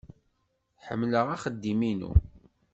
Ḥemmleɣ 0.85 1.27
axeddim-inu. 1.35 2.11